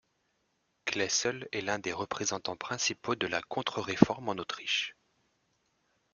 Klesl 0.85 1.47
est 1.51 1.61
l'un 1.61 1.77
des 1.77 1.93
représentants 1.93 2.55
principaux 2.55 3.13
de 3.13 3.27
la 3.27 3.39
Contre-Réforme 3.43 4.29
en 4.29 4.37
Autriche. 4.39 4.95